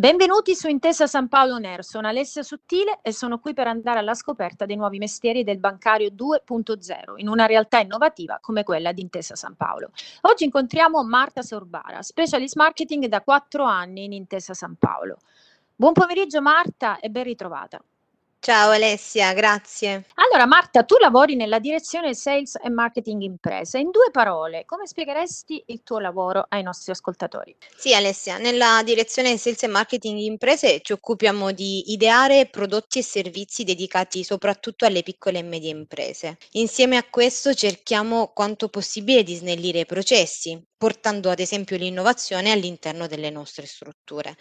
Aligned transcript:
Benvenuti 0.00 0.54
su 0.54 0.66
Intesa 0.68 1.06
San 1.06 1.28
Paolo 1.28 1.58
Ner, 1.58 1.84
sono 1.84 2.08
Alessia 2.08 2.42
Sottile 2.42 3.00
e 3.02 3.12
sono 3.12 3.38
qui 3.38 3.52
per 3.52 3.66
andare 3.66 3.98
alla 3.98 4.14
scoperta 4.14 4.64
dei 4.64 4.76
nuovi 4.76 4.96
mestieri 4.96 5.44
del 5.44 5.58
bancario 5.58 6.08
2.0 6.08 7.16
in 7.16 7.28
una 7.28 7.44
realtà 7.44 7.80
innovativa 7.80 8.38
come 8.40 8.64
quella 8.64 8.92
di 8.92 9.02
Intesa 9.02 9.36
San 9.36 9.56
Paolo. 9.56 9.90
Oggi 10.22 10.44
incontriamo 10.44 11.04
Marta 11.04 11.42
Sorbara, 11.42 12.00
specialist 12.00 12.56
marketing 12.56 13.08
da 13.08 13.20
quattro 13.20 13.64
anni 13.64 14.04
in 14.04 14.14
Intesa 14.14 14.54
San 14.54 14.76
Paolo. 14.76 15.18
Buon 15.76 15.92
pomeriggio 15.92 16.40
Marta 16.40 16.98
e 16.98 17.10
ben 17.10 17.24
ritrovata. 17.24 17.78
Ciao 18.42 18.70
Alessia, 18.70 19.34
grazie. 19.34 20.06
Allora 20.14 20.46
Marta, 20.46 20.82
tu 20.84 20.96
lavori 20.96 21.36
nella 21.36 21.58
direzione 21.58 22.14
Sales 22.14 22.56
e 22.62 22.70
Marketing 22.70 23.20
Imprese. 23.20 23.78
In 23.78 23.90
due 23.90 24.10
parole, 24.10 24.64
come 24.64 24.86
spiegheresti 24.86 25.64
il 25.66 25.82
tuo 25.82 25.98
lavoro 25.98 26.46
ai 26.48 26.62
nostri 26.62 26.90
ascoltatori? 26.90 27.54
Sì 27.76 27.92
Alessia, 27.94 28.38
nella 28.38 28.80
direzione 28.82 29.36
Sales 29.36 29.62
e 29.62 29.66
Marketing 29.66 30.18
Imprese 30.20 30.80
ci 30.80 30.92
occupiamo 30.92 31.52
di 31.52 31.92
ideare 31.92 32.46
prodotti 32.46 33.00
e 33.00 33.02
servizi 33.02 33.62
dedicati 33.62 34.24
soprattutto 34.24 34.86
alle 34.86 35.02
piccole 35.02 35.40
e 35.40 35.42
medie 35.42 35.70
imprese. 35.70 36.38
Insieme 36.52 36.96
a 36.96 37.04
questo 37.04 37.52
cerchiamo 37.52 38.32
quanto 38.34 38.70
possibile 38.70 39.22
di 39.22 39.34
snellire 39.34 39.80
i 39.80 39.86
processi, 39.86 40.58
portando 40.78 41.28
ad 41.28 41.40
esempio 41.40 41.76
l'innovazione 41.76 42.52
all'interno 42.52 43.06
delle 43.06 43.28
nostre 43.28 43.66
strutture. 43.66 44.34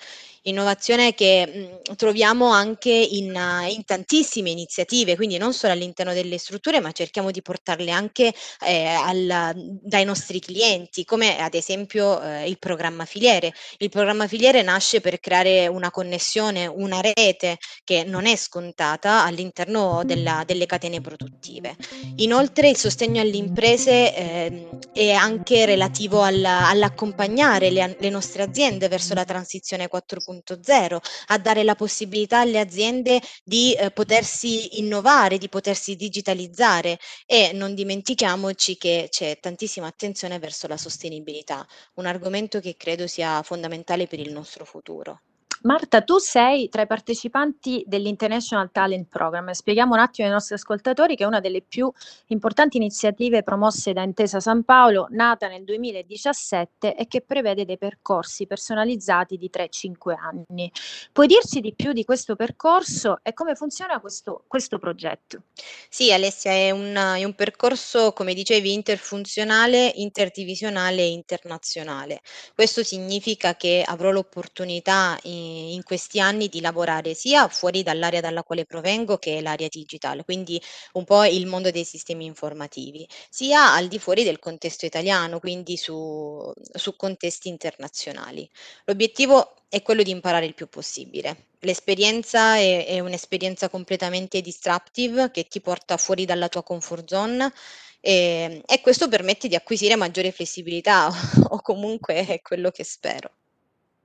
Innovazione 0.44 1.14
che 1.14 1.82
mh, 1.90 1.96
troviamo 1.96 2.48
anche 2.48 2.92
in, 2.92 3.38
in, 3.68 3.84
tantissime 3.90 4.52
iniziative, 4.52 5.16
quindi 5.16 5.40
non 5.40 5.52
solo 5.52 5.74
all'interno 5.74 6.14
delle 6.14 6.38
strutture, 6.38 6.80
ma 6.80 6.92
cerchiamo 6.92 7.32
di 7.32 7.42
portarle 7.42 7.90
anche 7.90 8.32
eh, 8.64 8.86
al, 8.86 9.52
dai 9.82 10.06
nostri 10.06 10.40
clienti, 10.40 11.06
come 11.06 11.40
ad 11.40 11.56
esempio 11.56 12.22
eh, 12.22 12.48
il 12.48 12.60
programma 12.60 13.06
filiere. 13.06 13.52
Il 13.80 13.90
programma 13.90 14.28
filiere 14.28 14.62
nasce 14.62 15.02
per 15.02 15.20
creare 15.20 15.66
una 15.66 15.90
connessione, 15.90 16.68
una 16.68 17.02
rete 17.02 17.58
che 17.84 18.04
non 18.04 18.28
è 18.28 18.36
scontata 18.36 19.24
all'interno 19.24 20.04
della, 20.06 20.44
delle 20.46 20.68
catene 20.68 21.02
produttive. 21.02 21.76
Inoltre 22.18 22.70
il 22.70 22.78
sostegno 22.78 23.22
alle 23.22 23.38
imprese 23.38 24.16
eh, 24.16 24.70
è 24.94 25.12
anche 25.14 25.66
relativo 25.66 26.22
alla, 26.22 26.70
all'accompagnare 26.70 27.72
le, 27.72 27.98
le, 28.00 28.10
nostre 28.10 28.44
aziende 28.44 28.88
verso 28.88 29.16
la 29.16 29.26
transizione 29.26 29.90
4.0, 29.92 30.98
a 31.28 31.38
dare 31.40 31.64
la 31.64 31.74
possibilità 31.74 32.42
alle 32.42 32.60
aziende 32.60 33.20
di 33.44 33.76
eh, 33.80 33.92
potersi 33.92 34.80
innovare, 34.80 35.38
di 35.38 35.50
potersi 35.50 35.96
digitalizzare 35.96 37.00
e 37.26 37.52
non 37.54 37.74
dimentichiamoci 37.74 38.78
che 38.78 39.08
c'è 39.10 39.40
tantissima 39.40 39.88
attenzione 39.88 40.38
verso 40.40 40.68
la 40.68 40.78
sostenibilità, 40.78 41.66
un 41.96 42.06
argomento 42.06 42.60
che 42.60 42.76
credo 42.78 43.08
sia 43.08 43.42
fondamentale 43.44 44.08
per 44.08 44.20
il 44.20 44.32
nostro 44.32 44.66
futuro. 44.66 45.22
Marta, 45.64 46.02
tu 46.02 46.20
sei 46.20 46.70
tra 46.70 46.84
i 46.84 46.88
partecipanti 46.88 47.84
dell'International 47.86 48.72
Talent 48.72 49.10
Program. 49.10 49.52
Spieghiamo 49.52 49.94
un 49.94 50.00
attimo 50.00 50.26
ai 50.26 50.34
nostri 50.34 50.56
ascoltatori 50.56 51.18
che 51.18 51.26
è 51.26 51.28
una 51.28 51.42
delle 51.42 51.62
più 51.62 51.92
importanti 52.28 52.78
iniziative 52.78 53.44
promosse 53.44 53.92
da 53.92 54.02
Intesa 54.02 54.40
San 54.40 54.64
Paolo, 54.64 55.08
nata 55.10 55.50
nel 55.50 55.66
2017 55.66 56.96
e 56.96 57.08
che 57.08 57.22
prevede 57.22 57.66
dei 57.66 57.78
percorsi 57.78 58.48
personalizzati 58.48 59.36
di 59.36 59.50
3-5 59.54 60.16
anni. 60.18 60.72
Puoi 61.12 61.28
dirci 61.28 61.60
di 61.60 61.74
più 61.76 61.92
di 61.92 62.06
questo 62.06 62.38
percorso 62.38 63.20
e 63.22 63.34
come 63.34 63.56
funziona 63.56 64.00
questo, 64.00 64.46
questo 64.48 64.80
progetto? 64.80 65.42
Sì, 65.90 66.14
Alessia, 66.14 66.52
è 66.52 66.72
un, 66.72 66.94
è 66.96 67.26
un 67.26 67.34
percorso, 67.34 68.14
come 68.14 68.34
dicevi, 68.34 68.72
interfunzionale, 68.72 69.92
interdivisionale 69.96 71.02
e 71.02 71.12
internazionale. 71.12 72.22
Questo 72.56 72.82
significa 72.82 73.56
che 73.56 73.84
avrò 73.86 74.12
l'opportunità 74.12 75.18
in 75.24 75.49
in 75.50 75.84
questi 75.84 76.20
anni 76.20 76.48
di 76.48 76.62
lavorare 76.62 77.14
sia 77.14 77.48
fuori 77.48 77.84
dall'area 77.84 78.22
dalla 78.22 78.44
quale 78.44 78.66
provengo 78.66 79.18
che 79.18 79.42
l'area 79.42 79.68
digitale, 79.70 80.24
quindi 80.24 80.62
un 80.94 81.04
po' 81.04 81.26
il 81.26 81.46
mondo 81.46 81.72
dei 81.72 81.84
sistemi 81.84 82.26
informativi, 82.26 83.08
sia 83.30 83.74
al 83.74 83.88
di 83.88 84.00
fuori 84.00 84.24
del 84.24 84.40
contesto 84.40 84.86
italiano, 84.86 85.40
quindi 85.40 85.78
su, 85.78 86.52
su 86.74 86.96
contesti 86.96 87.48
internazionali. 87.50 88.50
L'obiettivo 88.86 89.56
è 89.70 89.82
quello 89.82 90.04
di 90.04 90.12
imparare 90.12 90.46
il 90.46 90.56
più 90.56 90.68
possibile. 90.68 91.48
L'esperienza 91.60 92.56
è, 92.56 92.86
è 92.86 93.00
un'esperienza 93.00 93.70
completamente 93.70 94.42
disruptive 94.42 95.32
che 95.32 95.48
ti 95.48 95.62
porta 95.62 95.98
fuori 95.98 96.26
dalla 96.26 96.50
tua 96.50 96.64
comfort 96.64 97.08
zone 97.08 97.54
e, 98.02 98.62
e 98.66 98.82
questo 98.82 99.08
permette 99.08 99.48
di 99.48 99.56
acquisire 99.56 99.96
maggiore 99.96 100.32
flessibilità 100.32 101.10
o 101.50 101.62
comunque 101.62 102.26
è 102.26 102.42
quello 102.42 102.72
che 102.72 102.84
spero. 102.84 103.39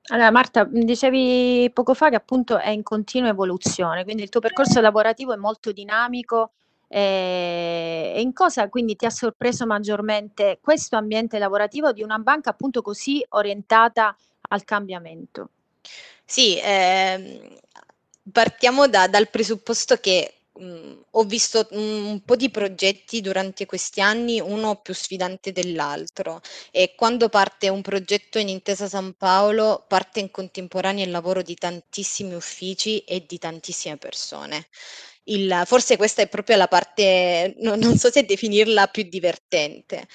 Allora 0.08 0.30
Marta, 0.30 0.64
dicevi 0.64 1.70
poco 1.72 1.94
fa 1.94 2.10
che 2.10 2.16
appunto 2.16 2.58
è 2.58 2.68
in 2.68 2.82
continua 2.82 3.30
evoluzione, 3.30 4.04
quindi 4.04 4.22
il 4.22 4.28
tuo 4.28 4.40
percorso 4.40 4.80
lavorativo 4.80 5.32
è 5.32 5.36
molto 5.36 5.72
dinamico 5.72 6.52
eh, 6.88 8.12
e 8.14 8.20
in 8.20 8.34
cosa 8.34 8.68
quindi 8.68 8.96
ti 8.96 9.06
ha 9.06 9.10
sorpreso 9.10 9.64
maggiormente 9.64 10.58
questo 10.60 10.96
ambiente 10.96 11.38
lavorativo 11.38 11.92
di 11.92 12.02
una 12.02 12.18
banca 12.18 12.50
appunto 12.50 12.82
così 12.82 13.24
orientata 13.30 14.14
al 14.48 14.64
cambiamento? 14.64 15.48
Sì, 16.22 16.58
ehm, 16.62 17.56
partiamo 18.30 18.86
da, 18.88 19.08
dal 19.08 19.30
presupposto 19.30 19.96
che 19.96 20.34
Mhmm, 20.56 21.02
ho 21.10 21.24
visto 21.24 21.66
un 21.72 22.22
po' 22.24 22.36
di 22.36 22.48
progetti 22.48 23.20
durante 23.20 23.66
questi 23.66 24.00
anni, 24.00 24.38
uno 24.40 24.76
più 24.82 24.94
sfidante 24.94 25.50
dell'altro 25.50 26.40
e 26.70 26.94
quando 26.94 27.28
parte 27.28 27.68
un 27.68 27.82
progetto 27.82 28.38
in 28.38 28.48
Intesa 28.48 28.86
San 28.88 29.14
Paolo, 29.14 29.84
parte 29.88 30.20
in 30.20 30.30
contemporanea 30.30 31.04
il 31.04 31.10
lavoro 31.10 31.42
di 31.42 31.56
tantissimi 31.56 32.34
uffici 32.34 32.98
e 33.00 33.24
di 33.26 33.36
tantissime 33.38 33.96
persone. 33.96 34.68
Il 35.24 35.62
forse 35.66 35.96
questa 35.96 36.22
è 36.22 36.28
proprio 36.28 36.56
la 36.56 36.68
parte, 36.68 37.54
no 37.58 37.74
non 37.74 37.96
so 37.98 38.10
se 38.10 38.22
definirla 38.24 38.86
più 38.88 39.02
divertente. 39.08 40.06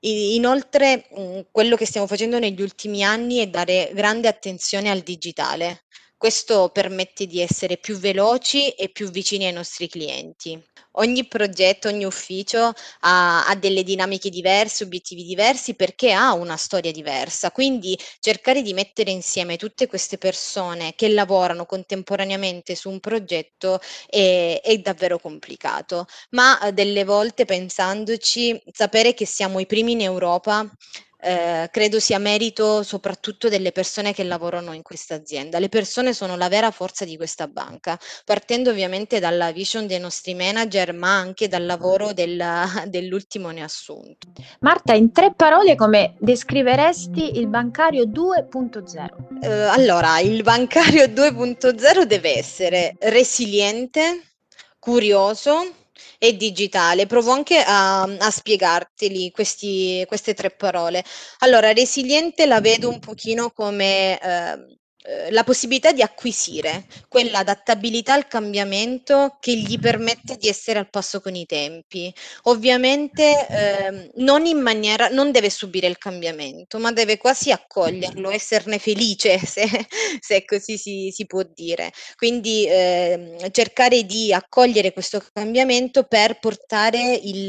Inoltre, 0.00 1.08
mhmm, 1.10 1.46
quello 1.50 1.74
che 1.74 1.86
stiamo 1.86 2.06
facendo 2.06 2.38
negli 2.38 2.62
ultimi 2.62 3.02
anni 3.02 3.38
è 3.38 3.48
dare 3.48 3.90
grande 3.94 4.28
attenzione 4.28 4.90
al 4.90 5.00
digitale. 5.00 5.82
Questo 6.18 6.70
permette 6.70 7.26
di 7.26 7.40
essere 7.40 7.76
più 7.76 7.96
veloci 7.96 8.70
e 8.70 8.88
più 8.88 9.08
vicini 9.08 9.46
ai 9.46 9.52
nostri 9.52 9.88
clienti. 9.88 10.60
Ogni 10.94 11.28
progetto, 11.28 11.86
ogni 11.86 12.04
ufficio 12.04 12.72
ha, 13.02 13.46
ha 13.46 13.54
delle 13.54 13.84
dinamiche 13.84 14.28
diverse, 14.28 14.82
obiettivi 14.82 15.22
diversi 15.22 15.74
perché 15.74 16.10
ha 16.10 16.32
una 16.32 16.56
storia 16.56 16.90
diversa. 16.90 17.52
Quindi 17.52 17.96
cercare 18.18 18.62
di 18.62 18.72
mettere 18.72 19.12
insieme 19.12 19.56
tutte 19.56 19.86
queste 19.86 20.18
persone 20.18 20.94
che 20.96 21.08
lavorano 21.08 21.66
contemporaneamente 21.66 22.74
su 22.74 22.90
un 22.90 22.98
progetto 22.98 23.78
è, 24.08 24.60
è 24.60 24.76
davvero 24.78 25.20
complicato. 25.20 26.06
Ma 26.30 26.58
eh, 26.60 26.72
delle 26.72 27.04
volte 27.04 27.44
pensandoci, 27.44 28.60
sapere 28.72 29.14
che 29.14 29.24
siamo 29.24 29.60
i 29.60 29.66
primi 29.66 29.92
in 29.92 30.00
Europa 30.00 30.68
eh, 31.20 31.68
credo 31.70 31.98
sia 31.98 32.18
merito 32.18 32.82
soprattutto 32.82 33.48
delle 33.48 33.72
persone 33.72 34.12
che 34.12 34.22
lavorano 34.22 34.72
in 34.72 34.82
questa 34.82 35.14
azienda. 35.14 35.58
Le 35.58 35.68
persone 35.68 36.12
sono 36.12 36.36
la 36.36 36.48
vera 36.48 36.70
forza 36.70 37.04
di 37.04 37.16
questa 37.16 37.48
banca, 37.48 37.98
partendo 38.24 38.70
ovviamente 38.70 39.18
dalla 39.18 39.50
vision 39.50 39.86
dei 39.86 39.98
nostri 39.98 40.34
manager, 40.34 40.92
ma 40.94 41.16
anche 41.16 41.48
dal 41.48 41.66
lavoro 41.66 42.12
della, 42.12 42.84
dell'ultimo 42.86 43.50
neassunto. 43.50 44.28
Marta, 44.60 44.94
in 44.94 45.12
tre 45.12 45.34
parole 45.34 45.74
come 45.74 46.14
descriveresti 46.18 47.38
il 47.38 47.48
bancario 47.48 48.04
2.0? 48.04 49.42
Eh, 49.42 49.48
allora, 49.48 50.20
il 50.20 50.42
bancario 50.42 51.06
2.0 51.06 52.02
deve 52.02 52.36
essere 52.36 52.94
resiliente, 53.00 54.22
curioso, 54.78 55.77
e 56.18 56.36
digitale. 56.36 57.06
Provo 57.06 57.32
anche 57.32 57.62
a, 57.64 58.02
a 58.02 58.30
spiegarteli 58.30 59.30
questi, 59.30 60.04
queste 60.06 60.34
tre 60.34 60.50
parole. 60.50 61.04
Allora, 61.38 61.72
resiliente 61.72 62.46
la 62.46 62.60
vedo 62.60 62.88
un 62.88 62.98
pochino 62.98 63.50
come 63.50 64.18
eh, 64.20 64.77
la 65.30 65.42
possibilità 65.42 65.92
di 65.92 66.02
acquisire 66.02 66.84
quella 67.08 67.38
adattabilità 67.38 68.12
al 68.12 68.26
cambiamento 68.26 69.36
che 69.40 69.56
gli 69.56 69.78
permette 69.78 70.36
di 70.36 70.48
essere 70.48 70.78
al 70.78 70.90
passo 70.90 71.20
con 71.20 71.34
i 71.34 71.46
tempi. 71.46 72.12
Ovviamente 72.42 73.46
eh, 73.48 74.10
non 74.16 74.44
in 74.44 74.58
maniera, 74.58 75.08
non 75.08 75.30
deve 75.30 75.48
subire 75.48 75.86
il 75.86 75.96
cambiamento, 75.96 76.78
ma 76.78 76.92
deve 76.92 77.16
quasi 77.16 77.50
accoglierlo, 77.50 78.30
esserne 78.30 78.78
felice, 78.78 79.38
se, 79.44 79.66
se 80.20 80.44
così 80.44 80.76
si, 80.76 81.10
si, 81.10 81.26
può 81.26 81.42
dire. 81.54 81.90
Quindi 82.14 82.66
eh, 82.66 83.48
cercare 83.50 84.04
di 84.04 84.32
accogliere 84.32 84.92
questo 84.92 85.24
cambiamento 85.32 86.04
per 86.04 86.38
portare 86.38 87.18
il, 87.22 87.46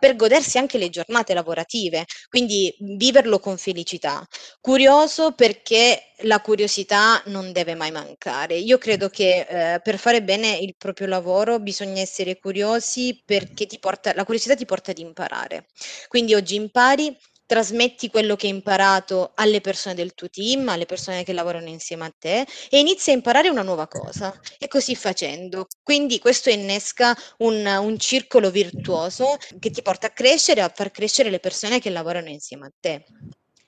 per 0.00 0.16
godersi 0.16 0.58
anche 0.58 0.78
le 0.78 0.90
giornate 0.90 1.34
lavorative, 1.34 2.04
quindi 2.28 2.74
viverlo 2.80 3.38
con 3.38 3.56
felicità. 3.56 4.26
Curioso 4.60 5.32
perché 5.32 6.07
la 6.22 6.40
curiosità 6.40 7.22
non 7.26 7.52
deve 7.52 7.74
mai 7.74 7.90
mancare. 7.90 8.56
Io 8.56 8.78
credo 8.78 9.08
che 9.08 9.46
eh, 9.48 9.80
per 9.80 9.98
fare 9.98 10.22
bene 10.22 10.56
il 10.56 10.74
proprio 10.76 11.06
lavoro 11.06 11.60
bisogna 11.60 12.00
essere 12.00 12.38
curiosi 12.38 13.22
perché 13.24 13.66
porta, 13.78 14.12
la 14.14 14.24
curiosità 14.24 14.54
ti 14.54 14.64
porta 14.64 14.90
ad 14.90 14.98
imparare. 14.98 15.66
Quindi 16.08 16.34
oggi 16.34 16.56
impari, 16.56 17.16
trasmetti 17.46 18.10
quello 18.10 18.36
che 18.36 18.46
hai 18.46 18.52
imparato 18.52 19.32
alle 19.36 19.60
persone 19.60 19.94
del 19.94 20.14
tuo 20.14 20.28
team, 20.28 20.68
alle 20.68 20.86
persone 20.86 21.24
che 21.24 21.32
lavorano 21.32 21.68
insieme 21.68 22.04
a 22.04 22.14
te 22.16 22.46
e 22.68 22.78
inizi 22.78 23.10
a 23.10 23.14
imparare 23.14 23.48
una 23.48 23.62
nuova 23.62 23.86
cosa. 23.88 24.38
E 24.58 24.68
così 24.68 24.94
facendo. 24.96 25.66
Quindi 25.82 26.18
questo 26.18 26.50
innesca 26.50 27.16
un, 27.38 27.64
un 27.64 27.98
circolo 27.98 28.50
virtuoso 28.50 29.36
che 29.58 29.70
ti 29.70 29.82
porta 29.82 30.08
a 30.08 30.10
crescere, 30.10 30.60
a 30.62 30.72
far 30.74 30.90
crescere 30.90 31.30
le 31.30 31.40
persone 31.40 31.80
che 31.80 31.90
lavorano 31.90 32.28
insieme 32.28 32.66
a 32.66 32.72
te 32.78 33.04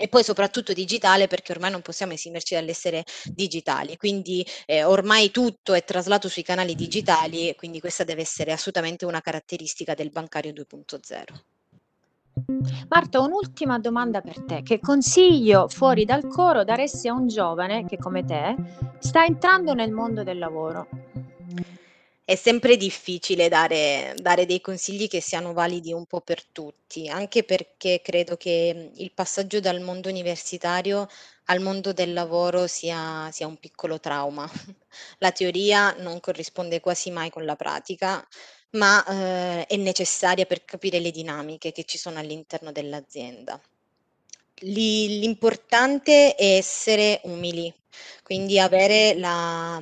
e 0.00 0.08
poi 0.08 0.24
soprattutto 0.24 0.72
digitale 0.72 1.26
perché 1.26 1.52
ormai 1.52 1.70
non 1.70 1.82
possiamo 1.82 2.14
esimerci 2.14 2.54
dall'essere 2.54 3.04
digitali, 3.26 3.98
quindi 3.98 4.44
eh, 4.64 4.82
ormai 4.82 5.30
tutto 5.30 5.74
è 5.74 5.84
traslato 5.84 6.26
sui 6.26 6.42
canali 6.42 6.74
digitali, 6.74 7.54
quindi 7.54 7.80
questa 7.80 8.02
deve 8.02 8.22
essere 8.22 8.52
assolutamente 8.52 9.04
una 9.04 9.20
caratteristica 9.20 9.92
del 9.92 10.08
bancario 10.08 10.52
2.0. 10.52 11.24
Marta, 12.88 13.20
un'ultima 13.20 13.78
domanda 13.78 14.22
per 14.22 14.42
te. 14.44 14.62
Che 14.62 14.80
consiglio 14.80 15.68
fuori 15.68 16.06
dal 16.06 16.26
coro 16.26 16.64
daresti 16.64 17.08
a 17.08 17.12
un 17.12 17.28
giovane 17.28 17.84
che 17.84 17.98
come 17.98 18.24
te 18.24 18.56
sta 19.00 19.26
entrando 19.26 19.74
nel 19.74 19.90
mondo 19.92 20.22
del 20.22 20.38
lavoro? 20.38 20.88
È 22.30 22.36
sempre 22.36 22.76
difficile 22.76 23.48
dare, 23.48 24.14
dare 24.16 24.46
dei 24.46 24.60
consigli 24.60 25.08
che 25.08 25.20
siano 25.20 25.52
validi 25.52 25.92
un 25.92 26.06
po' 26.06 26.20
per 26.20 26.44
tutti, 26.44 27.08
anche 27.08 27.42
perché 27.42 28.00
credo 28.04 28.36
che 28.36 28.92
il 28.94 29.12
passaggio 29.12 29.58
dal 29.58 29.80
mondo 29.80 30.08
universitario 30.08 31.08
al 31.46 31.58
mondo 31.58 31.92
del 31.92 32.12
lavoro 32.12 32.68
sia, 32.68 33.28
sia 33.32 33.48
un 33.48 33.56
piccolo 33.56 33.98
trauma. 33.98 34.48
La 35.18 35.32
teoria 35.32 35.92
non 35.98 36.20
corrisponde 36.20 36.78
quasi 36.78 37.10
mai 37.10 37.30
con 37.30 37.44
la 37.44 37.56
pratica, 37.56 38.24
ma 38.74 39.04
eh, 39.04 39.66
è 39.66 39.76
necessaria 39.76 40.46
per 40.46 40.64
capire 40.64 41.00
le 41.00 41.10
dinamiche 41.10 41.72
che 41.72 41.82
ci 41.82 41.98
sono 41.98 42.20
all'interno 42.20 42.70
dell'azienda. 42.70 43.60
L'importante 44.60 46.36
è 46.36 46.54
essere 46.58 47.22
umili, 47.24 47.74
quindi 48.22 48.58
avere 48.58 49.14
la, 49.14 49.80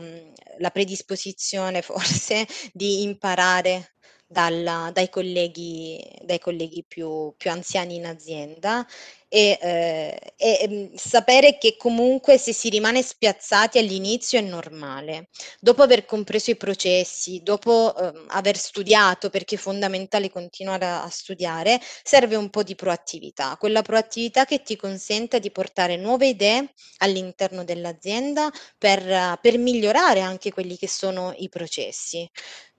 la 0.58 0.70
predisposizione 0.70 1.82
forse 1.82 2.46
di 2.72 3.02
imparare 3.02 3.94
dalla, 4.28 4.90
dai 4.92 5.08
colleghi, 5.08 5.98
dai 6.22 6.38
colleghi 6.38 6.84
più, 6.86 7.32
più, 7.36 7.50
anziani 7.50 7.94
in 7.94 8.04
azienda 8.06 8.86
e, 9.26 9.58
eh, 9.60 10.34
e, 10.36 10.69
mm, 10.69 10.94
sapere 10.94 11.56
che 11.58 11.76
comunque 11.78 12.36
se 12.38 12.52
si 12.52 12.69
rimane 12.69 13.02
spiazzati 13.02 13.78
all'inizio 13.78 14.38
è 14.38 14.42
normale. 14.42 15.28
Dopo 15.60 15.82
aver 15.82 16.04
compreso 16.04 16.50
i 16.50 16.56
processi, 16.56 17.40
dopo 17.42 17.94
eh, 17.96 18.12
aver 18.28 18.56
studiato, 18.58 19.30
perché 19.30 19.56
è 19.56 19.58
fondamentale 19.58 20.31
continuare 20.31 20.84
a, 20.86 21.02
a, 21.04 21.08
studiare, 21.10 21.81
serve 22.02 22.36
un 22.36 22.50
po' 22.50 22.62
di 22.62 22.74
proattività, 22.74 23.56
quella 23.58 23.82
proattività 23.82 24.44
che 24.44 24.62
ti 24.62 24.76
consenta 24.76 25.38
di 25.38 25.50
portare 25.50 25.96
nuove 25.96 26.28
idee 26.28 26.72
all'interno 26.98 27.64
dell'azienda 27.64 28.50
per, 28.76 29.38
per 29.40 29.58
migliorare 29.58 30.20
anche 30.20 30.52
quelli 30.52 30.76
che 30.76 30.88
sono 30.88 31.34
i 31.38 31.48
processi. 31.48 32.28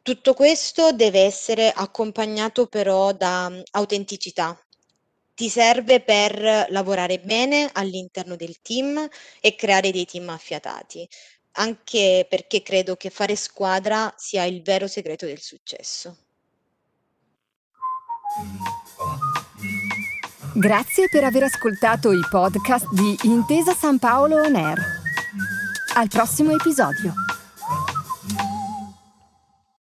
Tutto 0.02 0.34
questo 0.34 0.92
deve 0.92 1.22
essere 1.22 1.72
accompagnato 1.72 2.68
però 2.68 3.12
da 3.12 3.50
mm, 3.50 3.60
autenticità. 3.72 4.58
Ti 5.34 5.50
serve 5.50 6.02
per 6.02 6.68
lavorare 6.70 7.20
bene 7.20 7.70
all'interno 7.74 8.36
del 8.36 8.60
team 8.62 9.08
e 9.40 9.56
creare 9.56 9.92
dei 9.92 10.06
team 10.06 10.28
affiatati, 10.30 11.08
anche 11.54 12.26
perché 12.30 12.62
credo 12.62 12.96
che 12.96 13.10
fare 13.10 13.36
squadra 13.36 14.14
sia 14.18 14.44
il 14.44 14.62
vero 14.62 14.88
segreto 14.88 15.26
del 15.26 15.40
successo. 15.40 16.18
Grazie 20.54 21.08
per 21.10 21.24
aver 21.24 21.44
ascoltato 21.44 22.12
i 22.12 22.22
podcast 22.30 22.90
di 22.92 23.18
Intesa 23.24 23.74
San 23.74 23.98
Paolo 23.98 24.42
On 24.42 24.56
Air. 24.56 24.78
Al 25.96 26.08
prossimo 26.10 26.52
episodio. 26.52 27.14